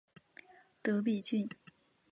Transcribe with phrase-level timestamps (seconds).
[0.81, 1.47] 德比郡。